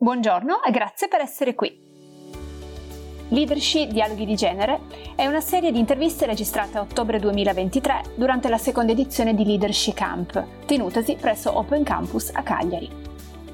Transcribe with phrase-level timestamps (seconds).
[0.00, 1.76] Buongiorno e grazie per essere qui.
[3.30, 4.82] Leadership Dialoghi di Genere
[5.16, 9.94] è una serie di interviste registrate a ottobre 2023 durante la seconda edizione di Leadership
[9.94, 12.88] Camp, tenutasi presso Open Campus a Cagliari.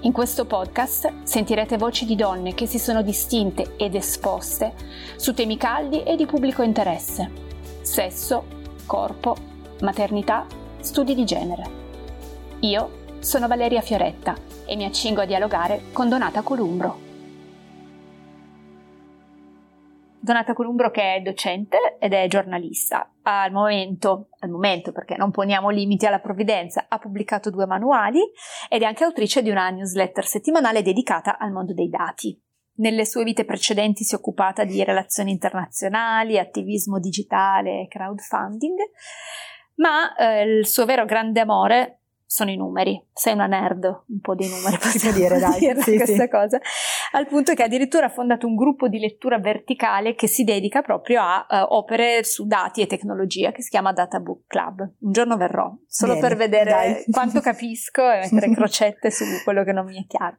[0.00, 4.74] In questo podcast sentirete voci di donne che si sono distinte ed esposte
[5.16, 7.30] su temi caldi e di pubblico interesse.
[7.80, 8.44] Sesso,
[8.84, 9.34] corpo,
[9.80, 10.44] maternità,
[10.80, 11.64] studi di genere.
[12.60, 17.04] Io sono Valeria Fioretta e mi accingo a dialogare con Donata Columbro.
[20.24, 23.12] Donata Columbro che è docente ed è giornalista.
[23.24, 28.20] Al momento, al momento perché non poniamo limiti alla provvidenza, ha pubblicato due manuali
[28.70, 32.40] ed è anche autrice di una newsletter settimanale dedicata al mondo dei dati.
[32.76, 38.78] Nelle sue vite precedenti si è occupata di relazioni internazionali, attivismo digitale e crowdfunding,
[39.76, 42.03] ma eh, il suo vero grande amore
[42.34, 43.00] sono i numeri.
[43.12, 46.28] Sei una nerd, un po' di numeri, possiamo dire, dai, dire sì, questa sì.
[46.28, 46.60] cosa.
[47.12, 51.22] Al punto che addirittura ha fondato un gruppo di lettura verticale che si dedica proprio
[51.22, 54.80] a uh, opere su dati e tecnologia che si chiama Data Book Club.
[54.80, 57.04] Un giorno verrò, solo Bene, per vedere dai.
[57.08, 60.38] quanto capisco e mettere crocette su quello che non mi è chiaro.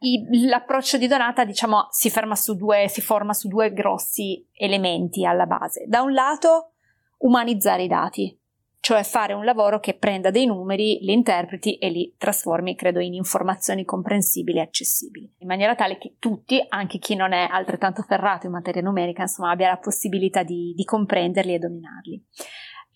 [0.00, 5.46] I, l'approccio di Donata, diciamo, si, su due, si forma su due grossi elementi alla
[5.46, 5.86] base.
[5.86, 6.72] Da un lato,
[7.20, 8.38] umanizzare i dati,
[8.84, 13.14] cioè fare un lavoro che prenda dei numeri, li interpreti e li trasformi, credo, in
[13.14, 18.44] informazioni comprensibili e accessibili, in maniera tale che tutti, anche chi non è altrettanto ferrato
[18.44, 22.24] in materia numerica, insomma, abbia la possibilità di, di comprenderli e dominarli.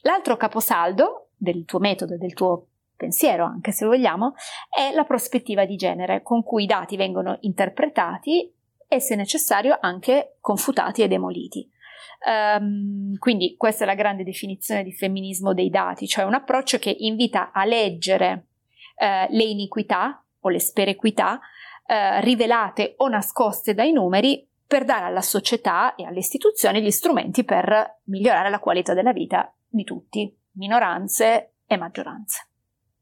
[0.03, 4.35] L'altro caposaldo del tuo metodo, del tuo pensiero, anche se vogliamo,
[4.69, 8.53] è la prospettiva di genere con cui i dati vengono interpretati
[8.87, 11.67] e, se necessario, anche confutati e demoliti.
[12.27, 16.95] Um, quindi questa è la grande definizione di femminismo dei dati, cioè un approccio che
[16.99, 18.47] invita a leggere
[18.97, 25.23] uh, le iniquità o le sperequità uh, rivelate o nascoste dai numeri per dare alla
[25.23, 31.55] società e alle istituzioni gli strumenti per migliorare la qualità della vita di tutti, minoranze
[31.67, 32.49] e maggioranze.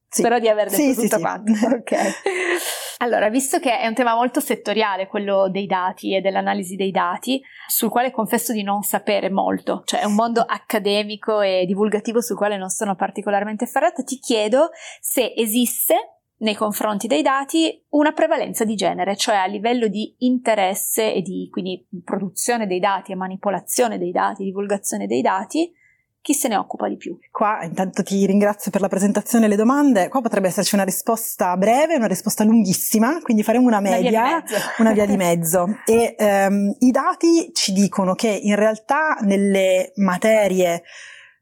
[0.09, 0.21] Sì.
[0.21, 1.53] Spero di aver detto sì, tutto sì, quanto.
[1.75, 1.97] ok.
[2.99, 7.43] Allora, visto che è un tema molto settoriale, quello dei dati e dell'analisi dei dati,
[7.67, 12.37] sul quale confesso di non sapere molto, cioè è un mondo accademico e divulgativo sul
[12.37, 14.71] quale non sono particolarmente ferrata, ti chiedo
[15.01, 21.13] se esiste nei confronti dei dati una prevalenza di genere, cioè a livello di interesse
[21.13, 25.71] e di quindi produzione dei dati e manipolazione dei dati, divulgazione dei dati,
[26.27, 27.17] chi se ne occupa di più?
[27.31, 30.09] Qua intanto ti ringrazio per la presentazione e le domande.
[30.09, 34.43] Qua potrebbe esserci una risposta breve e una risposta lunghissima, quindi faremo una media,
[34.79, 35.65] una via di mezzo.
[35.65, 36.17] Via di mezzo.
[36.17, 40.83] e um, i dati ci dicono che in realtà nelle materie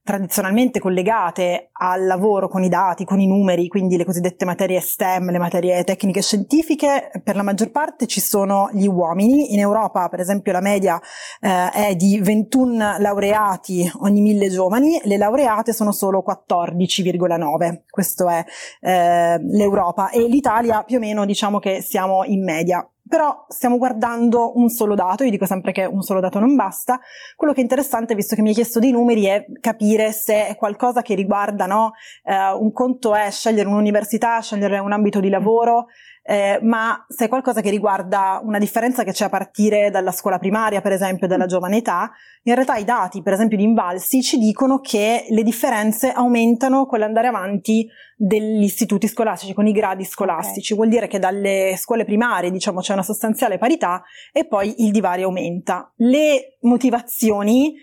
[0.05, 5.31] tradizionalmente collegate al lavoro con i dati, con i numeri, quindi le cosiddette materie STEM,
[5.31, 9.55] le materie tecniche scientifiche, per la maggior parte ci sono gli uomini.
[9.55, 11.01] In Europa, per esempio, la media
[11.41, 17.85] eh, è di 21 laureati ogni mille giovani, le laureate sono solo 14,9.
[17.89, 18.45] Questo è
[18.81, 22.87] eh, l'Europa e l'Italia più o meno diciamo che siamo in media.
[23.15, 26.99] Però stiamo guardando un solo dato, io dico sempre che un solo dato non basta.
[27.37, 30.57] Quello che è interessante, visto che mi hai chiesto dei numeri, è capire se è
[30.57, 31.93] qualcosa che riguarda, no?
[32.25, 35.87] Eh, un conto è scegliere un'università, scegliere un ambito di lavoro,
[36.27, 40.39] eh, ma se è qualcosa che riguarda una differenza che c'è a partire dalla scuola
[40.39, 42.11] primaria, per esempio, della giovane età,
[42.45, 46.99] in realtà i dati, per esempio, di Invalsi ci dicono che le differenze aumentano con
[46.99, 47.87] l'andare avanti
[48.17, 50.73] degli istituti scolastici, con i gradi scolastici.
[50.73, 50.77] Okay.
[50.77, 54.03] Vuol dire che dalle scuole primarie, diciamo, c'è una sostanziale parità
[54.33, 55.93] e poi il divario aumenta.
[55.97, 57.75] Le motivazioni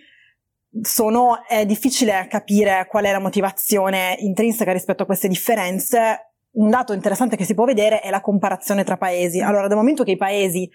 [0.82, 6.94] sono, è difficile capire qual è la motivazione intrinseca rispetto a queste differenze un dato
[6.94, 9.40] interessante che si può vedere è la comparazione tra paesi.
[9.40, 10.70] Allora, dal momento che i paesi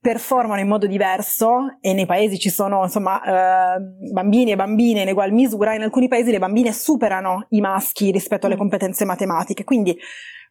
[0.00, 3.20] performano in modo diverso e nei paesi ci sono insomma
[3.74, 3.80] eh,
[4.12, 8.46] bambini e bambine in ugual misura, in alcuni paesi le bambine superano i maschi rispetto
[8.46, 8.58] alle mm.
[8.58, 9.64] competenze matematiche.
[9.64, 9.96] Quindi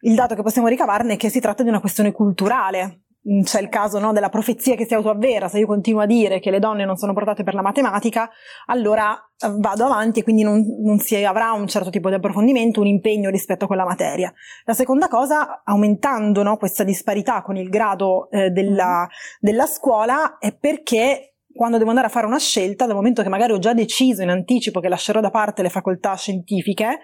[0.02, 3.07] il dato che possiamo ricavarne è che si tratta di una questione culturale, Mm,
[3.42, 6.50] c'è il caso no, della profezia che si autoavvera, se io continuo a dire che
[6.50, 8.30] le donne non sono portate per la matematica,
[8.66, 12.80] allora eh, vado avanti e quindi non, non, si avrà un certo tipo di approfondimento,
[12.80, 14.32] un impegno rispetto a quella materia.
[14.64, 19.08] La seconda cosa, aumentando no, questa disparità con il grado eh, della, mm-hmm.
[19.40, 23.52] della scuola, è perché quando devo andare a fare una scelta, dal momento che magari
[23.52, 27.00] ho già deciso in anticipo che lascerò da parte le facoltà scientifiche,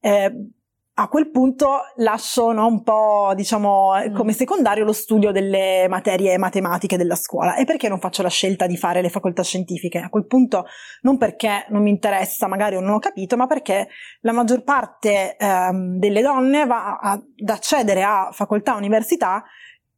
[0.00, 0.32] eh,
[1.00, 4.14] a quel punto lascio no, un po', diciamo, mm.
[4.14, 7.56] come secondario lo studio delle materie matematiche della scuola.
[7.56, 9.98] E perché non faccio la scelta di fare le facoltà scientifiche?
[9.98, 10.66] A quel punto
[11.02, 13.88] non perché non mi interessa, magari o non ho capito, ma perché
[14.20, 19.42] la maggior parte ehm, delle donne va ad accedere a facoltà università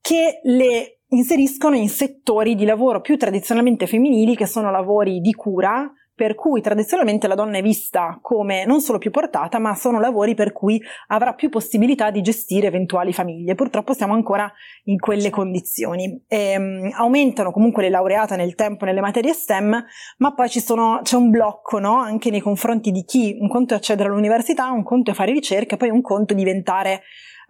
[0.01, 5.93] che le inseriscono in settori di lavoro più tradizionalmente femminili, che sono lavori di cura,
[6.23, 10.37] per cui tradizionalmente la donna è vista come non solo più portata, ma sono lavori
[10.37, 13.57] per cui avrà più possibilità di gestire eventuali famiglie.
[13.57, 14.49] Purtroppo siamo ancora
[14.85, 16.23] in quelle condizioni.
[16.29, 19.85] E, um, aumentano comunque le laureate nel tempo nelle materie STEM,
[20.19, 21.97] ma poi sono, c'è un blocco no?
[21.97, 25.77] anche nei confronti di chi un conto è accedere all'università, un conto è fare ricerca,
[25.77, 27.03] poi un conto è diventare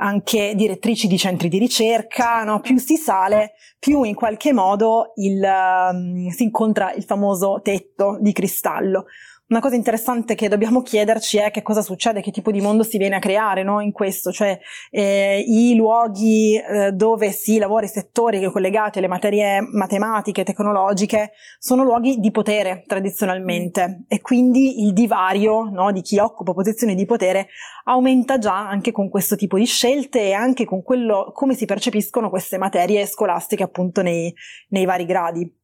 [0.02, 2.60] anche direttrici di centri di ricerca, no?
[2.60, 8.32] più si sale, più in qualche modo il, um, si incontra il famoso tetto di
[8.32, 9.06] cristallo.
[9.52, 12.96] Una cosa interessante che dobbiamo chiederci è che cosa succede, che tipo di mondo si
[12.96, 13.80] viene a creare no?
[13.80, 14.58] in questo, cioè
[14.90, 21.82] eh, i luoghi eh, dove si lavora, i settori collegati alle materie matematiche, tecnologiche, sono
[21.82, 27.48] luoghi di potere tradizionalmente e quindi il divario no, di chi occupa posizioni di potere
[27.84, 32.30] aumenta già anche con questo tipo di scelte e anche con quello come si percepiscono
[32.30, 34.32] queste materie scolastiche appunto nei,
[34.68, 35.60] nei vari gradi.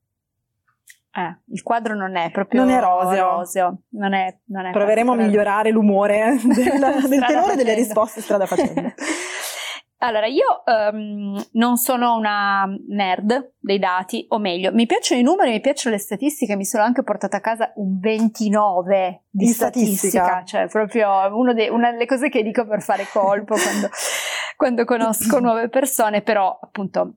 [1.11, 3.37] Eh, il quadro non è proprio non è roseo.
[3.37, 3.79] roseo.
[3.91, 8.93] Non è, non è Proveremo a migliorare l'umore del, del tenore delle risposte strada facendo.
[10.01, 15.51] Allora, io um, non sono una nerd dei dati, o meglio, mi piacciono i numeri,
[15.51, 20.23] mi piacciono le statistiche, mi sono anche portata a casa un 29 di, di statistica.
[20.23, 23.89] statistica, cioè proprio de, una delle cose che dico per fare colpo quando,
[24.57, 27.15] quando conosco nuove persone, però appunto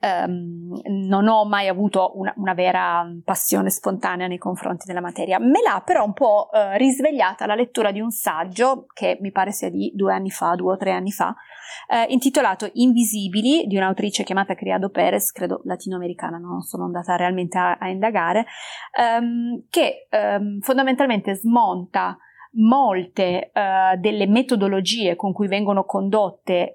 [0.00, 5.38] Um, non ho mai avuto una, una, vera passione spontanea nei confronti della materia.
[5.38, 9.52] Me l'ha però un po' uh, risvegliata la lettura di un saggio che mi pare
[9.52, 14.22] sia di due anni fa, due o tre anni fa, uh, intitolato Invisibili di un'autrice
[14.22, 18.46] chiamata Criado Perez, credo latinoamericana, non sono andata realmente a, a indagare,
[19.18, 22.18] um, che um, fondamentalmente smonta
[22.58, 26.72] molte uh, delle metodologie con cui vengono condotte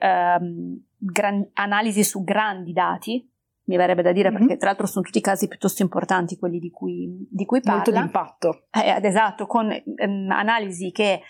[1.01, 3.30] gran- analisi su grandi dati,
[3.71, 4.39] mi verrebbe da dire, mm-hmm.
[4.39, 7.75] perché tra l'altro sono tutti casi piuttosto importanti quelli di cui, di cui parla.
[7.75, 8.63] Molto di impatto.
[8.71, 11.21] Eh, esatto, con ehm, analisi che,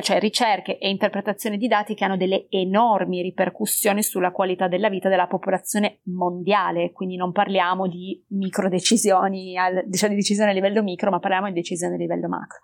[0.00, 5.08] cioè ricerche e interpretazioni di dati che hanno delle enormi ripercussioni sulla qualità della vita
[5.10, 9.54] della popolazione mondiale, quindi non parliamo di micro decisioni,
[9.84, 12.60] diciamo di decisioni a livello micro, ma parliamo di decisioni a livello macro.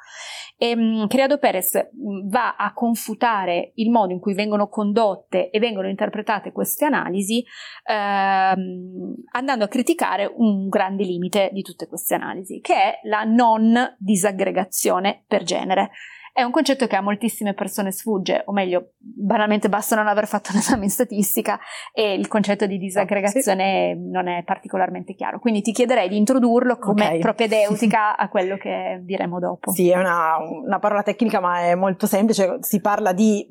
[0.58, 5.58] E, um, Criado Perez mm, va a confutare il modo in cui vengono condotte e
[5.58, 7.44] vengono interpretate queste analisi,
[7.84, 13.96] ehm, andando a criticare un grande limite di tutte queste analisi, che è la non
[13.98, 15.90] disaggregazione per genere.
[16.36, 20.50] È un concetto che a moltissime persone sfugge, o meglio, banalmente basta non aver fatto
[20.52, 21.58] un esame in statistica
[21.94, 24.10] e il concetto di disaggregazione sì.
[24.10, 25.38] non è particolarmente chiaro.
[25.38, 27.18] Quindi ti chiederei di introdurlo come okay.
[27.20, 29.70] propedeutica a quello che diremo dopo.
[29.70, 32.58] Sì, è una, una, parola tecnica ma è molto semplice.
[32.60, 33.48] Si parla di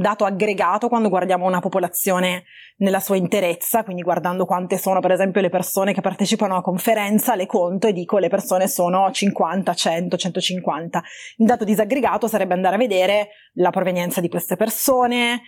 [0.00, 2.44] dato aggregato quando guardiamo una popolazione
[2.78, 7.34] nella sua interezza, quindi guardando quante sono per esempio le persone che partecipano a conferenza,
[7.34, 11.02] le conto e dico le persone sono 50, 100, 150.
[11.36, 15.42] Il dato disaggregato sarebbe andare a vedere la provenienza di queste persone,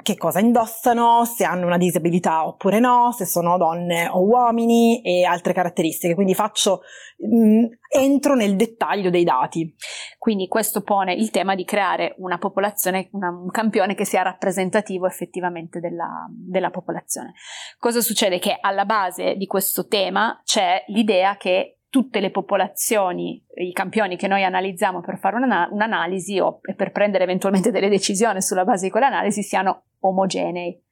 [0.00, 5.24] che cosa indossano, se hanno una disabilità oppure no, se sono donne o uomini e
[5.24, 6.14] altre caratteristiche.
[6.14, 6.80] Quindi faccio,
[7.18, 9.74] mh, mm, entro nel dettaglio dei dati.
[10.18, 15.06] Quindi questo pone il tema di creare una popolazione, una, un campione che sia rappresentativo
[15.06, 17.34] effettivamente della, della popolazione.
[17.78, 18.38] Cosa succede?
[18.38, 24.26] Che alla base di questo tema c'è l'idea che tutte le popolazioni, i campioni che
[24.26, 28.90] noi analizziamo per fare una, un'analisi o per prendere eventualmente delle decisioni sulla base di
[28.90, 30.82] quell'analisi siano omogenei.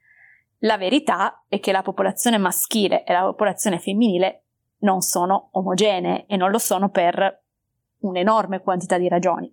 [0.58, 4.42] La verità è che la popolazione maschile e la popolazione femminile
[4.80, 7.44] non sono omogenee e non lo sono per
[8.00, 9.50] un'enorme quantità di ragioni,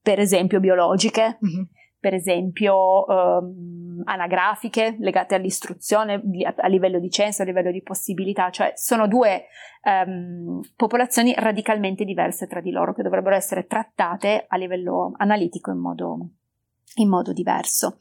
[0.00, 1.62] per esempio biologiche, mm-hmm
[2.06, 6.22] per esempio ehm, anagrafiche legate all'istruzione
[6.56, 9.46] a, livello di censo, a livello di possibilità, cioè sono due
[9.82, 15.78] ehm, popolazioni radicalmente diverse tra di loro che dovrebbero essere trattate a livello analitico in
[15.78, 16.28] modo,
[16.98, 17.96] in modo diverso.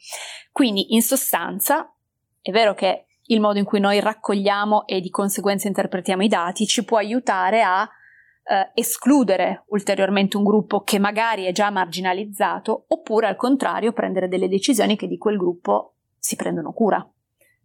[0.51, 1.91] Quindi in sostanza
[2.43, 6.67] è vero che il modo in cui noi raccogliamo e di conseguenza interpretiamo i dati
[6.67, 7.89] ci può aiutare a
[8.47, 14.47] eh, escludere ulteriormente un gruppo che magari è già marginalizzato oppure al contrario prendere delle
[14.47, 17.07] decisioni che di quel gruppo si prendono cura.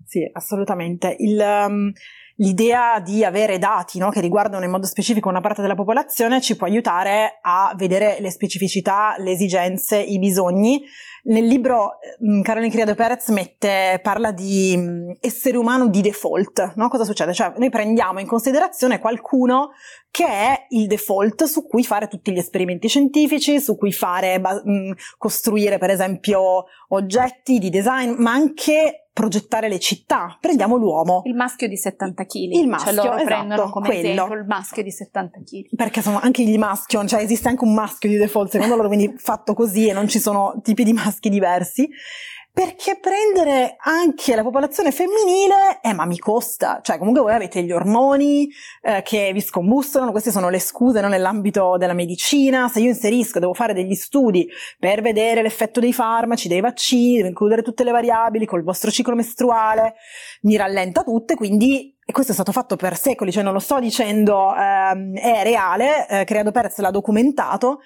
[0.04, 1.14] Sì, assolutamente.
[1.18, 1.92] Il, um,
[2.40, 6.56] l'idea di avere dati no, che riguardano in modo specifico una parte della popolazione ci
[6.56, 10.82] può aiutare a vedere le specificità, le esigenze, i bisogni.
[11.22, 16.72] Nel libro um, Caroline Criado Perez mette, parla di um, essere umano di default.
[16.76, 16.88] No?
[16.88, 17.34] Cosa succede?
[17.34, 19.72] Cioè noi prendiamo in considerazione qualcuno
[20.10, 24.92] che è il default su cui fare tutti gli esperimenti scientifici, su cui fare, mh,
[25.18, 30.38] costruire per esempio oggetti di design, ma anche progettare le città.
[30.40, 31.22] Prendiamo l'uomo.
[31.24, 32.29] Il maschio di 70 kg.
[32.38, 34.08] Il maschio, cioè loro esatto, prendono come quello.
[34.08, 35.76] esempio il maschio di 70 kg.
[35.76, 39.12] Perché sono anche gli maschio, cioè esiste anche un maschio di default secondo loro, quindi
[39.16, 41.88] fatto così e non ci sono tipi di maschi diversi
[42.52, 47.70] perché prendere anche la popolazione femminile, eh ma mi costa, cioè comunque voi avete gli
[47.70, 48.48] ormoni
[48.82, 53.38] eh, che vi scombussolano, queste sono le scuse no, nell'ambito della medicina, se io inserisco,
[53.38, 57.92] devo fare degli studi per vedere l'effetto dei farmaci, dei vaccini, devo includere tutte le
[57.92, 59.94] variabili col vostro ciclo mestruale,
[60.42, 63.78] mi rallenta tutte, quindi e questo è stato fatto per secoli, cioè non lo sto
[63.78, 67.82] dicendo, ehm, è reale, eh, Creado Perez l'ha documentato,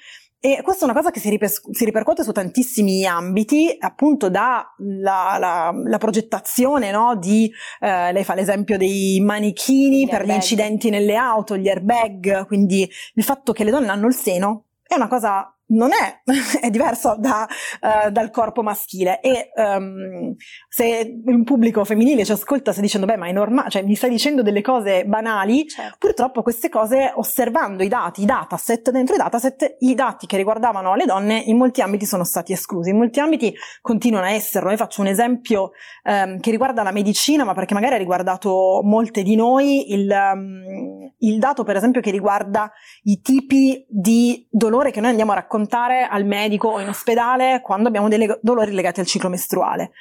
[0.47, 4.75] e questa è una cosa che si, riper- si ripercuote su tantissimi ambiti, appunto dalla
[4.77, 10.31] la, la progettazione no, di, eh, lei fa l'esempio dei manichini gli per airbag.
[10.31, 14.65] gli incidenti nelle auto, gli airbag, quindi il fatto che le donne hanno il seno
[14.87, 16.21] è una cosa non è,
[16.61, 17.47] è diverso da,
[17.81, 19.21] uh, dal corpo maschile.
[19.21, 20.35] E um,
[20.69, 24.11] se un pubblico femminile ci ascolta sta dicendo beh ma è normale, cioè mi stai
[24.11, 25.97] dicendo delle cose banali, certo.
[25.99, 30.95] purtroppo queste cose osservando i dati, i dataset, dentro i dataset i dati che riguardavano
[30.95, 34.77] le donne in molti ambiti sono stati esclusi, in molti ambiti continuano a esserlo, io
[34.77, 35.71] faccio un esempio
[36.05, 41.13] um, che riguarda la medicina ma perché magari ha riguardato molte di noi, il, um,
[41.19, 42.71] il dato per esempio che riguarda
[43.05, 47.61] i tipi di dolore che noi andiamo a raccontare raccontare al medico o in ospedale
[47.63, 49.93] quando abbiamo dei dolori legati al ciclo mestruale.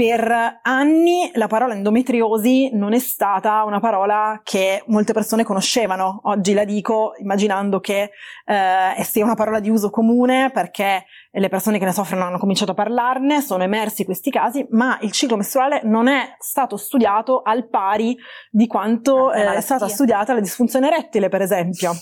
[0.00, 6.20] Per anni la parola endometriosi non è stata una parola che molte persone conoscevano.
[6.22, 8.10] Oggi la dico immaginando che
[8.46, 12.72] eh, sia una parola di uso comune perché le persone che ne soffrono hanno cominciato
[12.72, 17.68] a parlarne, sono emersi questi casi, ma il ciclo mestruale non è stato studiato al
[17.68, 18.16] pari
[18.50, 21.92] di quanto eh, è stata studiata la disfunzione erettile, per esempio.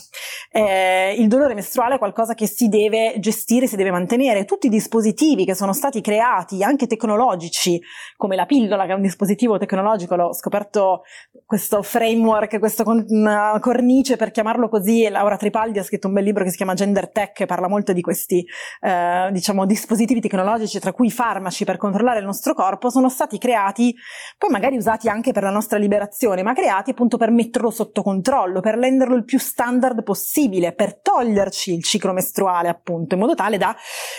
[0.51, 4.45] Eh, il dolore mestruale è qualcosa che si deve gestire, si deve mantenere.
[4.45, 7.79] Tutti i dispositivi che sono stati creati, anche tecnologici,
[8.15, 11.03] come la pillola, che è un dispositivo tecnologico, l'ho scoperto
[11.45, 15.07] questo framework, questa cornice per chiamarlo così.
[15.09, 17.93] Laura Tripaldi ha scritto un bel libro che si chiama Gender Tech, che parla molto
[17.93, 18.45] di questi
[18.81, 23.37] eh, diciamo, dispositivi tecnologici, tra cui i farmaci per controllare il nostro corpo, sono stati
[23.37, 23.95] creati,
[24.37, 28.59] poi magari usati anche per la nostra liberazione, ma creati appunto per metterlo sotto controllo,
[28.59, 33.57] per renderlo il più standard possibile, per toglierci il ciclo mestruale, appunto, in modo tale
[33.57, 33.75] da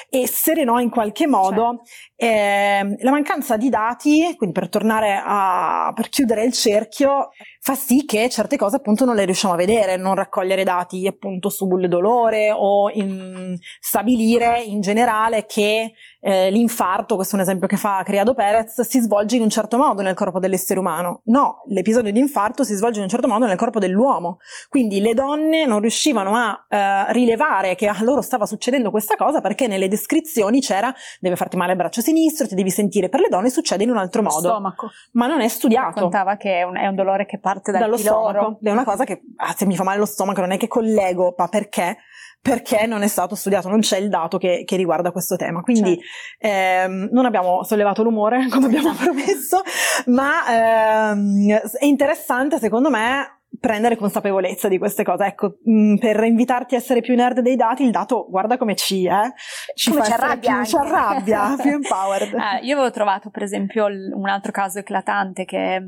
[0.09, 2.95] essere no, in qualche modo certo.
[2.97, 7.31] eh, la mancanza di dati, quindi per tornare a per chiudere il cerchio,
[7.63, 11.51] fa sì che certe cose appunto non le riusciamo a vedere, non raccogliere dati appunto
[11.51, 17.77] sul dolore o in stabilire in generale che eh, l'infarto, questo è un esempio che
[17.77, 21.21] fa Criado Perez, si svolge in un certo modo nel corpo dell'essere umano.
[21.25, 24.39] No, l'episodio di infarto si svolge in un certo modo nel corpo dell'uomo.
[24.69, 29.41] Quindi le donne non riuscivano a eh, rilevare che a loro stava succedendo questa cosa
[29.41, 33.09] perché nelle descrizioni c'era deve farti male al braccio sinistro, ti devi sentire.
[33.09, 34.49] Per le donne succede in un altro modo.
[34.49, 34.91] Stomaco.
[35.13, 36.01] Ma non è studiato.
[36.01, 38.31] Contava che è un, è un dolore che parte dal dallo piloro.
[38.31, 38.59] stomaco.
[38.63, 41.35] È una cosa che ah, se mi fa male lo stomaco non è che collego,
[41.37, 41.97] ma perché?
[42.43, 45.61] perché non è stato studiato, non c'è il dato che, che riguarda questo tema.
[45.61, 46.01] Quindi
[46.39, 46.93] certo.
[46.93, 49.61] ehm, non abbiamo sollevato l'umore come abbiamo promesso,
[50.07, 55.25] ma ehm, è interessante secondo me prendere consapevolezza di queste cose.
[55.25, 59.05] Ecco, mh, per invitarti a essere più nerd dei dati, il dato guarda come ci,
[59.05, 59.35] eh,
[59.75, 62.33] ci, come ci arrabbia, più, ci arrabbia, più empowered.
[62.33, 65.83] Uh, io avevo trovato per esempio un altro caso eclatante che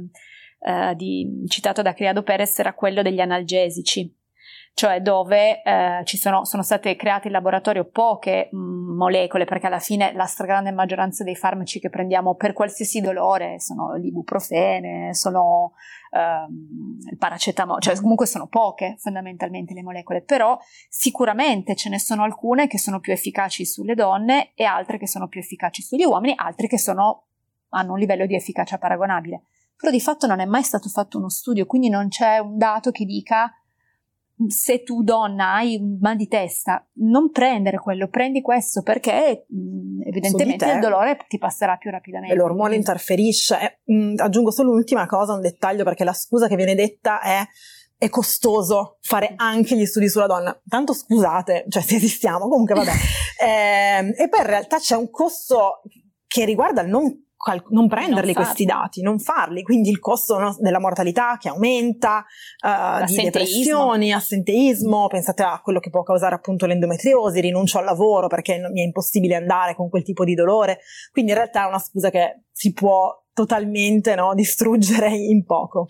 [0.65, 4.21] uh, di, citato da Criado Perez era quello degli analgesici
[4.75, 9.79] cioè dove eh, sono, sono, state create in laboratorio poche mh, mm, molecole, perché alla
[9.79, 15.75] fine la stragrande maggioranza dei farmaci che prendiamo per qualsiasi dolore sono l'ibuprofene, sono
[16.11, 22.23] ehm, il paracetamolo, cioè comunque sono poche fondamentalmente le molecole, però sicuramente ce ne sono
[22.23, 26.33] alcune che sono più efficaci sulle donne e altre che sono più efficaci sugli uomini,
[26.35, 27.25] altre che sono,
[27.71, 29.43] hanno un livello di efficacia paragonabile.
[29.83, 32.93] Però di fatto non è mai stato fatto uno studio, quindi non c'è un dato
[32.93, 33.51] che dica
[34.47, 40.03] se tu donna hai un mal di testa, non prendere quello, prendi questo perché mh,
[40.07, 42.33] evidentemente il dolore ti passerà più rapidamente.
[42.33, 43.81] E l'ormone interferisce.
[43.85, 47.45] Eh, mh, aggiungo solo un'ultima cosa, un dettaglio, perché la scusa che viene detta è
[47.99, 50.57] è costoso fare anche gli studi sulla donna.
[50.69, 52.93] Tanto scusate, cioè se esistiamo, comunque vabbè.
[53.45, 55.83] eh, e poi in realtà c'è un costo
[56.29, 56.89] che riguarda il
[57.45, 61.49] non non prenderli non questi dati, non farli, quindi il costo no, della mortalità che
[61.49, 62.25] aumenta,
[62.65, 68.29] uh, di depressioni, assenteismo, pensate a quello che può causare appunto l'endometriosi, rinuncio al lavoro
[68.29, 70.79] perché mi è impossibile andare con quel tipo di dolore,
[71.11, 75.87] quindi in realtà è una scusa che si può totalmente no, distruggere in poco.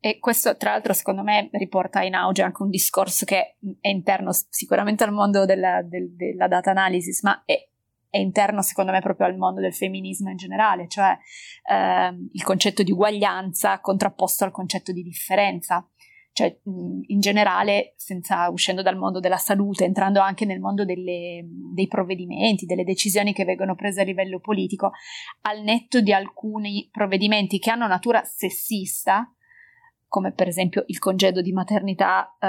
[0.00, 4.30] E questo, tra l'altro, secondo me riporta in auge anche un discorso che è interno
[4.48, 7.67] sicuramente al mondo della, del, della data analysis, ma è,
[8.10, 11.16] è, interno, secondo me, proprio al mondo del femminismo in generale, cioè
[11.70, 15.86] ehm, il concetto di uguaglianza contrapposto al concetto di differenza.
[16.30, 21.88] Cioè in generale, senza, uscendo dal mondo della salute, entrando anche nel mondo delle, dei
[21.88, 24.92] provvedimenti, delle decisioni che vengono prese a livello politico,
[25.40, 29.34] al netto di alcuni provvedimenti che hanno natura sessista,
[30.08, 32.48] come per esempio il congedo di maternità eh,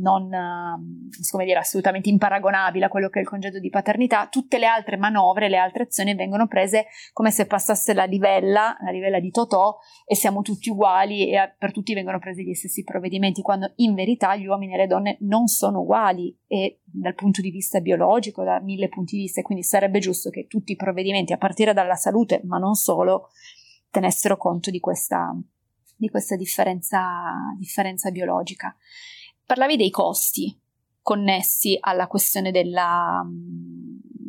[0.00, 4.58] non eh, come dire, assolutamente imparagonabile a quello che è il congedo di paternità, tutte
[4.58, 9.18] le altre manovre, le altre azioni vengono prese come se passasse la livella, la livella
[9.18, 13.72] di Totò e siamo tutti uguali e per tutti vengono presi gli stessi provvedimenti, quando
[13.76, 17.80] in verità gli uomini e le donne non sono uguali e dal punto di vista
[17.80, 21.72] biologico, da mille punti di vista, quindi sarebbe giusto che tutti i provvedimenti, a partire
[21.72, 23.28] dalla salute, ma non solo,
[23.90, 25.34] tenessero conto di questa
[25.98, 28.74] di questa differenza, differenza biologica.
[29.44, 30.56] Parlavi dei costi
[31.02, 33.24] connessi alla questione della,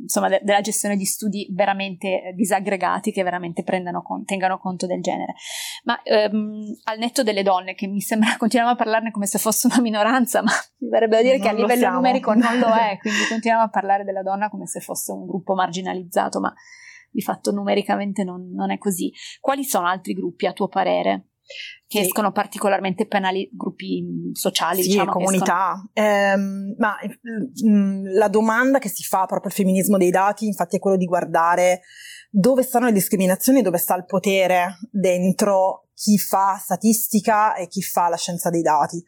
[0.01, 3.63] insomma, de- della gestione di studi veramente disaggregati che veramente
[4.01, 5.35] con- tengano conto del genere.
[5.83, 9.67] Ma ehm, al netto delle donne, che mi sembra continuiamo a parlarne come se fosse
[9.67, 11.95] una minoranza, ma mi verrebbe da dire non che a livello siamo.
[11.95, 15.53] numerico non lo è, quindi continuiamo a parlare della donna come se fosse un gruppo
[15.53, 16.51] marginalizzato, ma
[17.11, 19.11] di fatto numericamente non, non è così.
[19.39, 21.25] Quali sono altri gruppi a tuo parere?
[21.88, 22.06] Che sì.
[22.06, 25.12] escono particolarmente penali, gruppi mm, sociali, sì, diciamo.
[25.12, 25.84] comunità.
[25.94, 30.77] Ehm, ma mh, mm, la domanda che si fa proprio al femminismo dei dati, infatti,
[30.77, 31.82] è quello di guardare
[32.29, 38.08] dove stanno le discriminazioni, dove sta il potere dentro chi fa statistica e chi fa
[38.08, 39.03] la scienza dei dati.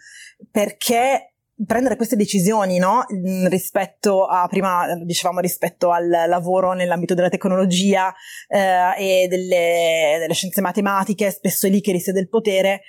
[0.49, 1.30] Perché
[1.65, 3.05] prendere queste decisioni, no?
[3.13, 8.13] Mm, rispetto a, prima dicevamo rispetto al lavoro nell'ambito della tecnologia
[8.47, 12.81] eh, e delle, delle, scienze matematiche, spesso è lì che risiede il potere.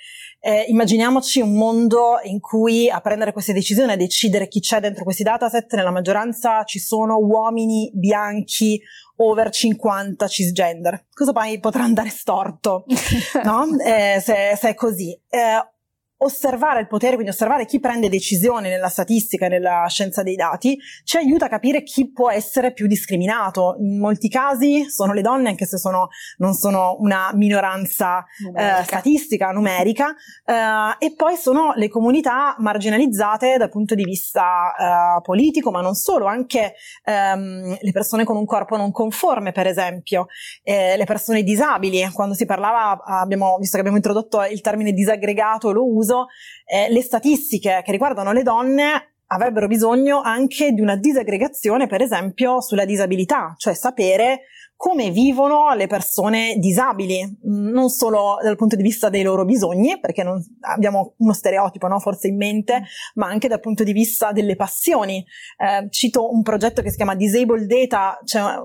[0.45, 5.05] Eh, immaginiamoci un mondo in cui a prendere queste decisioni, a decidere chi c'è dentro
[5.05, 8.81] questi dataset, nella maggioranza ci sono uomini bianchi
[9.17, 11.05] over 50 cisgender.
[11.13, 12.85] Cosa mai potrà andare storto,
[13.43, 13.67] no?
[13.85, 15.17] eh, se, se, è così.
[15.29, 15.72] Eh,
[16.17, 20.77] osservare il potere, quindi osservare chi prende decisioni nella statistica e nella scienza dei dati,
[21.03, 23.75] ci aiuta a capire chi può essere più discriminato.
[23.79, 28.23] In molti casi sono le donne, anche se sono, non sono una minoranza
[28.55, 35.21] eh, statistica, numerica, eh, e poi sono le comunità marginalizzate dal punto di vista eh,
[35.21, 40.27] politico, ma non solo, anche ehm, le persone con un corpo non conforme, per esempio,
[40.63, 42.09] eh, le persone disabili.
[42.13, 46.27] Quando si parlava, abbiamo visto che abbiamo introdotto il termine disaggregato, lo uso, caso
[46.65, 52.61] eh, le statistiche che riguardano le donne avrebbero bisogno anche di una disaggregazione, per esempio,
[52.61, 54.41] sulla disabilità, cioè sapere
[54.75, 59.99] come vivono le persone disabili, mm, non solo dal punto di vista dei loro bisogni,
[59.99, 62.83] perché non, abbiamo uno stereotipo no, forse in mente, mm.
[63.15, 65.23] ma anche dal punto di vista delle passioni.
[65.57, 68.55] Eh, cito un progetto che si chiama Disabled Data, cioè,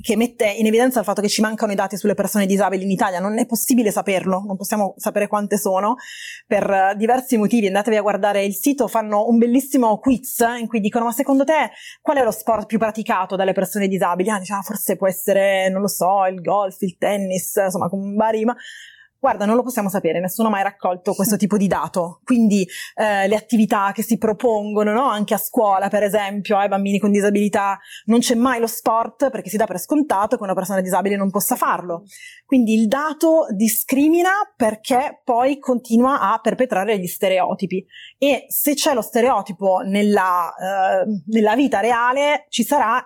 [0.00, 2.90] che mette in evidenza il fatto che ci mancano i dati sulle persone disabili in
[2.90, 3.20] Italia.
[3.20, 5.94] Non è possibile saperlo, non possiamo sapere quante sono,
[6.46, 7.66] per diversi motivi.
[7.68, 11.70] Andatevi a guardare il sito, fanno un bellissimo quiz in cui dicono ma secondo te
[12.00, 14.30] qual è lo sport più praticato dalle persone disabili?
[14.30, 18.44] Ah, diciamo, forse può essere non lo so, il golf, il tennis, insomma, con vari...
[18.44, 18.54] Ma...
[19.22, 22.18] Guarda, non lo possiamo sapere, nessuno ha mai raccolto questo tipo di dato.
[22.24, 25.08] Quindi eh, le attività che si propongono, no?
[25.08, 29.48] anche a scuola, per esempio, ai bambini con disabilità, non c'è mai lo sport perché
[29.48, 32.02] si dà per scontato che una persona disabile non possa farlo.
[32.44, 37.86] Quindi il dato discrimina perché poi continua a perpetrare gli stereotipi.
[38.18, 43.00] E se c'è lo stereotipo nella, eh, nella vita reale, ci sarà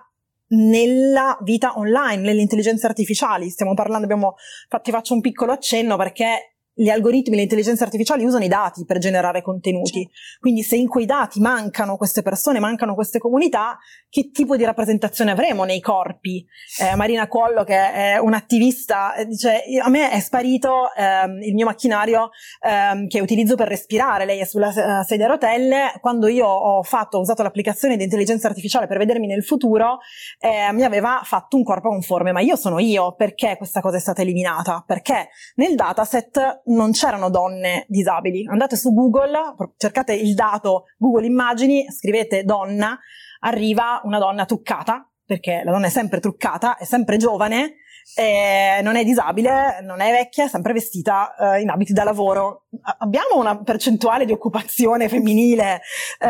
[0.49, 3.49] nella vita online, nelle intelligenze artificiali.
[3.49, 4.35] Stiamo parlando, abbiamo,
[4.81, 8.99] ti faccio un piccolo accenno perché gli algoritmi, le intelligenze artificiali usano i dati per
[8.99, 10.03] generare contenuti.
[10.03, 10.39] Certo.
[10.39, 15.31] Quindi se in quei dati mancano queste persone, mancano queste comunità, che tipo di rappresentazione
[15.31, 16.45] avremo nei corpi?
[16.79, 21.65] Eh, Marina Collo, che è un'attivista, eh, dice, a me è sparito ehm, il mio
[21.65, 22.29] macchinario
[22.63, 26.83] ehm, che utilizzo per respirare, lei è sulla uh, sedia a rotelle, quando io ho
[26.83, 29.97] fatto, ho usato l'applicazione di intelligenza artificiale per vedermi nel futuro,
[30.39, 33.99] eh, mi aveva fatto un corpo conforme, ma io sono io, perché questa cosa è
[33.99, 34.83] stata eliminata?
[34.85, 38.45] Perché nel dataset non c'erano donne disabili.
[38.47, 42.97] Andate su Google, cercate il dato Google Immagini, scrivete donna,
[43.39, 47.75] arriva una donna toccata perché la donna è sempre truccata, è sempre giovane,
[48.15, 52.67] eh, non è disabile, non è vecchia, è sempre vestita eh, in abiti da lavoro.
[52.99, 55.81] Abbiamo una percentuale di occupazione femminile
[56.19, 56.27] eh,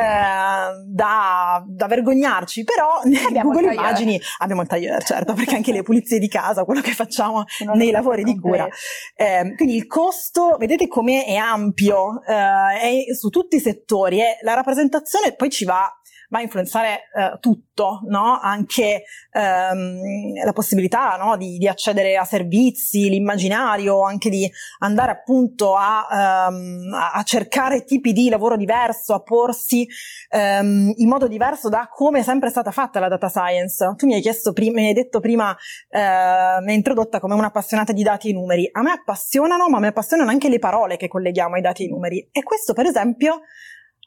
[0.87, 6.17] da, da, vergognarci, però nei Google Immagini abbiamo il tagliere, certo, perché anche le pulizie
[6.17, 8.67] di casa, quello che facciamo non nei lavori di cura.
[9.15, 14.39] Eh, quindi il costo, vedete come è ampio, eh, è su tutti i settori e
[14.41, 15.87] la rappresentazione poi ci va
[16.29, 18.39] va a influenzare eh, tutto, no?
[18.41, 21.37] anche ehm, la possibilità no?
[21.37, 28.11] di, di, accedere a servizi, l'immaginario, anche di andare appunto a, um, a cercare tipi
[28.11, 29.87] di lavoro diverso, a porsi
[30.31, 33.93] um, in modo diverso da come è sempre stata fatta la data science.
[33.95, 35.55] Tu mi hai chiesto prima, mi hai detto prima,
[35.89, 38.69] eh, mi hai introdotta come un'appassionata di dati e numeri.
[38.71, 41.91] A me appassionano, ma mi appassionano anche le parole che colleghiamo ai dati e ai
[41.91, 42.29] numeri.
[42.31, 43.41] E questo, per esempio,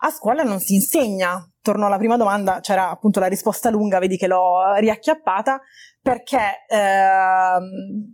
[0.03, 1.45] a scuola non si insegna.
[1.63, 5.61] Torno alla prima domanda, c'era appunto la risposta lunga, vedi che l'ho riacchiappata,
[6.03, 7.59] perché eh,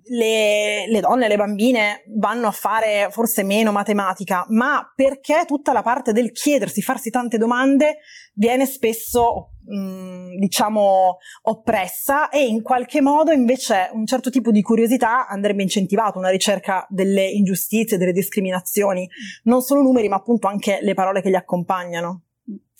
[0.04, 5.82] le, le, donne, le bambine vanno a fare forse meno matematica, ma perché tutta la
[5.82, 7.98] parte del chiedersi, farsi tante domande
[8.34, 15.28] viene spesso mh, diciamo oppressa e in qualche modo invece un certo tipo di curiosità
[15.28, 19.08] andrebbe incentivato, una ricerca delle ingiustizie, delle discriminazioni,
[19.44, 22.25] non solo numeri ma appunto anche le parole che li accompagnano.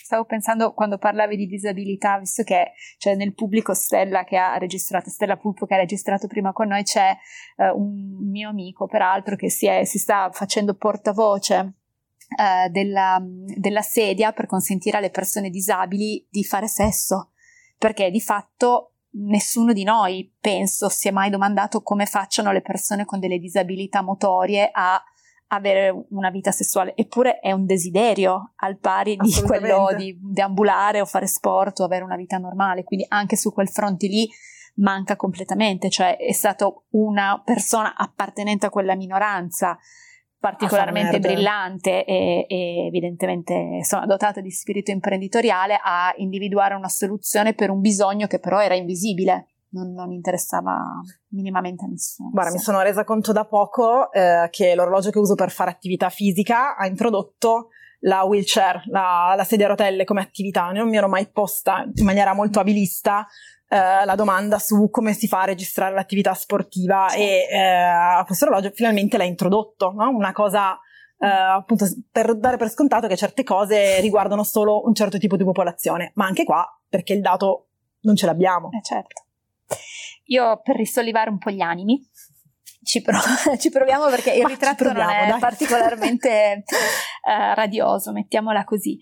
[0.07, 5.11] Stavo pensando quando parlavi di disabilità, visto che c'è nel pubblico Stella che ha registrato,
[5.11, 7.11] Stella Pulpo che ha registrato prima con noi, c'è
[7.57, 11.73] eh, un mio amico peraltro che si, è, si sta facendo portavoce
[12.39, 17.33] eh, della, della sedia per consentire alle persone disabili di fare sesso,
[17.77, 18.93] perché di fatto
[19.25, 24.03] nessuno di noi, penso, si è mai domandato come facciano le persone con delle disabilità
[24.03, 25.03] motorie a
[25.49, 31.05] avere una vita sessuale, eppure è un desiderio al pari di quello di deambulare o
[31.05, 34.29] fare sport o avere una vita normale, quindi anche su quel fronte lì
[34.77, 39.79] manca completamente, cioè è stato una persona appartenente a quella minoranza
[40.39, 47.71] particolarmente brillante e, e, evidentemente insomma, dotata di spirito imprenditoriale a individuare una soluzione per
[47.71, 49.49] un bisogno che però era invisibile.
[49.69, 52.31] Non, non interessava minimamente a nessuno.
[52.31, 52.57] Guarda, sì.
[52.57, 56.77] mi sono resa conto da poco eh, che l'orologio che uso per fare attività fisica
[56.77, 57.69] ha introdotto
[58.01, 60.71] la wheelchair, la, la sedia a rotelle come attività.
[60.71, 63.27] Non mi ero mai posta in maniera molto abilista
[63.69, 68.71] eh, la domanda su come si fa a registrare l'attività sportiva e eh, questo orologio
[68.73, 70.09] finalmente l'ha introdotto, no?
[70.11, 70.79] una cosa
[71.19, 75.43] eh, appunto per dare per scontato che certe cose riguardano solo un certo tipo di
[75.43, 77.71] popolazione, ma anche qua perché il dato
[78.03, 78.71] non ce l'abbiamo.
[78.71, 79.26] Eh certo.
[80.27, 82.01] Io per risollevare un po' gli animi
[82.87, 85.41] ci, prov- ci, proviamo perché il Ma ritratto proviamo, non è dai.
[85.41, 88.97] particolarmente uh, radioso, mettiamola così.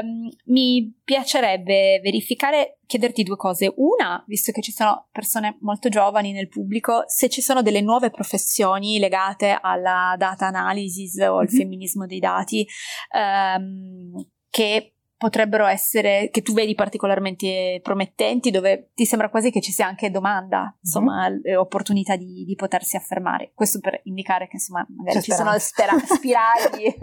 [0.00, 3.72] Um, mi piacerebbe verificare, chiederti due cose.
[3.76, 8.10] Una, visto che ci sono persone molto giovani nel pubblico, se ci sono delle nuove
[8.10, 11.56] professioni legate alla data analysis o al mm-hmm.
[11.56, 12.64] femminismo dei dati
[13.12, 14.12] um,
[14.48, 19.86] che potrebbero essere, che tu vedi particolarmente promettenti, dove ti sembra quasi che ci sia
[19.86, 21.58] anche domanda, insomma, mm-hmm.
[21.58, 23.50] opportunità di, di, potersi affermare.
[23.52, 25.58] Questo per indicare che insomma magari C'è ci speranza.
[25.58, 26.96] sono spera- spiragli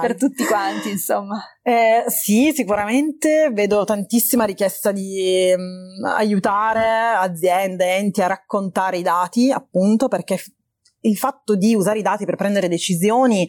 [0.00, 1.42] per tutti quanti, insomma.
[1.60, 9.50] Eh, sì, sicuramente vedo tantissima richiesta di um, aiutare aziende, enti a raccontare i dati,
[9.50, 10.40] appunto, perché
[11.00, 13.48] il fatto di usare i dati per prendere decisioni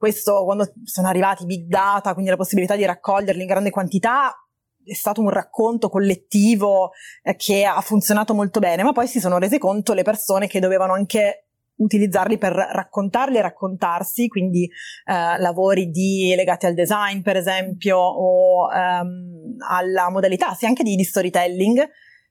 [0.00, 4.34] questo, quando sono arrivati i big data, quindi la possibilità di raccoglierli in grande quantità,
[4.82, 9.36] è stato un racconto collettivo eh, che ha funzionato molto bene, ma poi si sono
[9.36, 15.90] rese conto le persone che dovevano anche utilizzarli per raccontarli e raccontarsi, quindi eh, lavori
[15.90, 21.86] di, legati al design per esempio o ehm, alla modalità, sì anche di, di storytelling.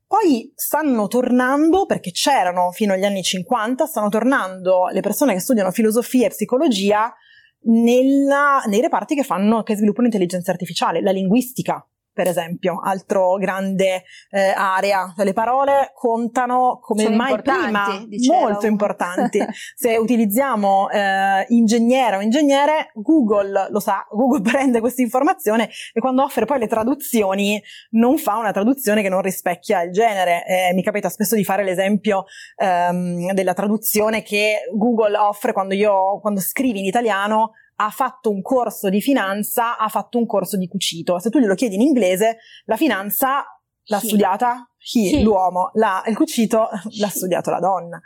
[0.08, 5.70] Poi stanno tornando, perché c'erano fino agli anni 50, stanno tornando le persone che studiano
[5.70, 7.14] filosofia e psicologia
[7.64, 11.86] nella, nei reparti che fanno, che sviluppano intelligenza artificiale, la linguistica
[12.20, 15.14] per esempio, altro grande eh, area.
[15.16, 18.42] Le parole contano come Sono mai prima, diceva.
[18.42, 19.40] molto importanti.
[19.74, 26.24] Se utilizziamo eh, ingegnere o ingegnere, Google lo sa, Google prende questa informazione e quando
[26.24, 30.44] offre poi le traduzioni non fa una traduzione che non rispecchia il genere.
[30.46, 32.26] Eh, mi capita spesso di fare l'esempio
[32.58, 38.42] ehm, della traduzione che Google offre quando io, quando scrivi in italiano, ha fatto un
[38.42, 41.18] corso di finanza, ha fatto un corso di cucito.
[41.20, 43.46] Se tu glielo chiedi in inglese, la finanza
[43.86, 44.06] l'ha he.
[44.06, 45.22] studiata he, he.
[45.24, 46.68] l'uomo, la, il cucito
[47.00, 48.02] l'ha studiato la donna.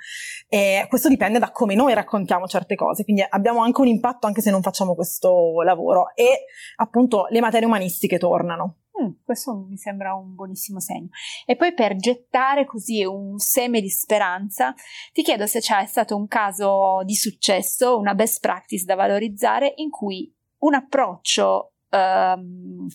[0.48, 4.42] E questo dipende da come noi raccontiamo certe cose, quindi abbiamo anche un impatto anche
[4.42, 6.14] se non facciamo questo lavoro.
[6.16, 8.83] E appunto le materie umanistiche tornano.
[9.24, 11.10] Questo mi sembra un buonissimo segno.
[11.46, 14.74] E poi per gettare così un seme di speranza,
[15.12, 19.90] ti chiedo se c'è stato un caso di successo, una best practice da valorizzare in
[19.90, 22.88] cui un approccio ehm,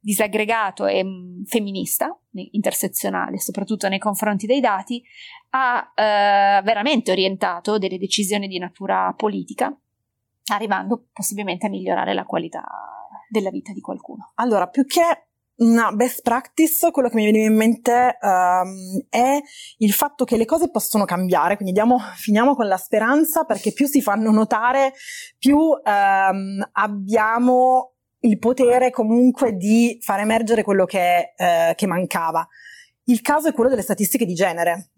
[0.00, 5.02] disaggregato e mm, femminista, intersezionale, soprattutto nei confronti dei dati,
[5.50, 9.76] ha eh, veramente orientato delle decisioni di natura politica,
[10.52, 12.64] arrivando possibilmente a migliorare la qualità
[13.28, 14.32] della vita di qualcuno.
[14.36, 15.27] Allora, più che
[15.58, 19.40] una best practice, quello che mi viene in mente um, è
[19.78, 23.86] il fatto che le cose possono cambiare, quindi diamo, finiamo con la speranza perché più
[23.86, 24.92] si fanno notare,
[25.38, 32.46] più um, abbiamo il potere comunque di far emergere quello che, eh, che mancava.
[33.04, 34.90] Il caso è quello delle statistiche di genere.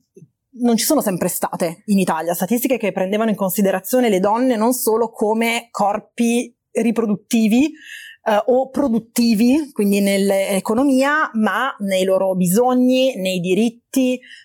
[0.52, 4.72] Non ci sono sempre state in Italia statistiche che prendevano in considerazione le donne non
[4.72, 7.72] solo come corpi riproduttivi,
[8.22, 13.89] eh, o produttivi, quindi nell'economia, ma nei loro bisogni, nei diritti,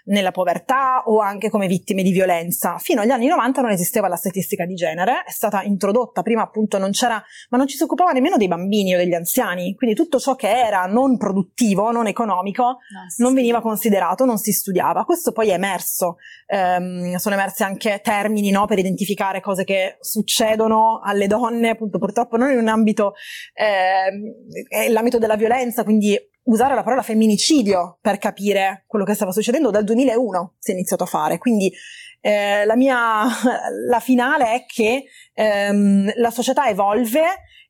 [0.06, 2.78] nella povertà o anche come vittime di violenza.
[2.80, 6.78] Fino agli anni 90 non esisteva la statistica di genere, è stata introdotta, prima appunto
[6.78, 10.20] non c'era, ma non ci si occupava nemmeno dei bambini o degli anziani, quindi tutto
[10.20, 12.78] ciò che era non produttivo, non economico, no,
[13.08, 15.04] sì, non veniva considerato, non si studiava.
[15.06, 21.02] Questo poi è emerso, ehm, sono emersi anche termini no, per identificare cose che succedono
[21.04, 23.14] alle donne, appunto purtroppo non in un ambito
[23.54, 29.72] eh, l'ambito della violenza, quindi usare la parola femminicidio per capire quello che stava succedendo
[29.72, 31.38] dal 2001 si è iniziato a fare.
[31.38, 31.72] Quindi
[32.22, 33.26] eh, la mia
[33.88, 37.24] la finale è che ehm, la società evolve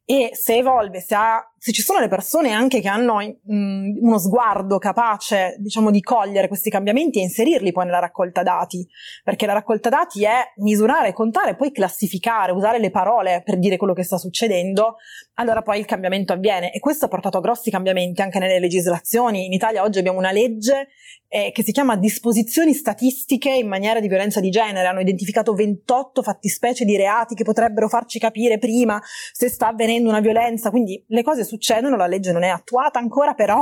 [0.06, 4.20] e se evolve, se, ha, se, ci sono le persone anche che hanno mh, uno
[4.20, 8.88] sguardo capace, diciamo, di cogliere questi cambiamenti e inserirli poi nella raccolta dati,
[9.24, 13.94] perché la raccolta dati è misurare, contare, poi classificare, usare le parole per dire quello
[13.94, 14.98] che sta succedendo,
[15.36, 19.46] allora poi il cambiamento avviene e questo ha portato a grossi cambiamenti anche nelle legislazioni.
[19.46, 20.90] In Italia oggi abbiamo una legge
[21.28, 24.88] eh, che si chiama disposizioni statistiche in maniera di violenza di genere.
[24.88, 29.02] Hanno identificato 28 fattispecie di reati che potrebbero farci capire prima
[29.34, 30.70] se sta avvenendo una violenza.
[30.70, 31.55] Quindi le cose succedono,
[31.96, 33.62] la legge non è attuata ancora, però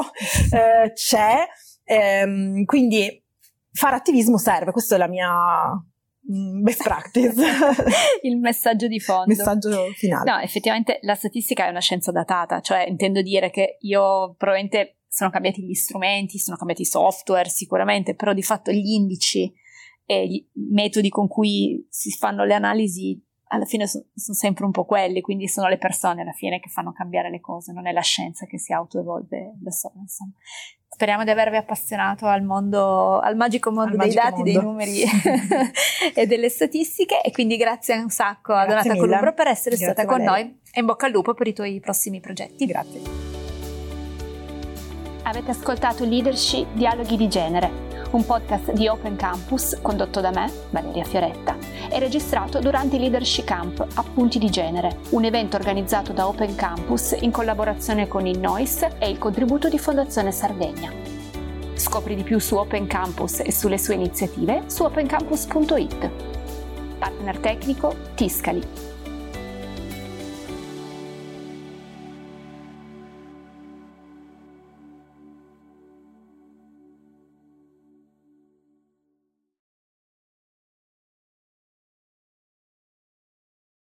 [0.51, 1.45] eh, c'è.
[1.85, 3.21] Ehm, quindi
[3.71, 5.71] fare attivismo serve, questa è la mia
[6.31, 7.33] mm, best practice.
[8.21, 9.25] il messaggio di fondo.
[9.27, 10.31] Messaggio finale.
[10.31, 15.29] No, effettivamente la statistica è una scienza datata, cioè intendo dire che io probabilmente sono
[15.29, 19.53] cambiati gli strumenti, sono cambiati i software sicuramente, però di fatto gli indici
[20.05, 23.21] e i metodi con cui si fanno le analisi
[23.53, 26.69] alla fine sono, sono sempre un po' quelli, quindi sono le persone alla fine che
[26.69, 30.33] fanno cambiare le cose, non è la scienza che si autoevolve da sola, insomma.
[30.89, 34.51] Speriamo di avervi appassionato al mondo, al magico mondo al dei magico dati, mondo.
[34.51, 35.01] dei numeri
[36.13, 38.99] e delle statistiche e quindi grazie un sacco grazie a Donata mille.
[38.99, 41.79] Columbro per essere grazie stata con noi e in bocca al lupo per i tuoi
[41.79, 42.65] prossimi progetti.
[42.67, 43.01] Grazie.
[45.23, 47.71] Avete ascoltato Leadership Dialoghi di Genere,
[48.15, 51.57] un podcast di Open Campus condotto da me, Valeria Fioretta,
[51.89, 57.15] e registrato durante i Leadership Camp Appunti di Genere, un evento organizzato da Open Campus
[57.19, 60.91] in collaborazione con il NOIS e il contributo di Fondazione Sardegna.
[61.73, 66.09] Scopri di più su Open Campus e sulle sue iniziative su opencampus.it.
[66.99, 68.92] Partner tecnico Tiscali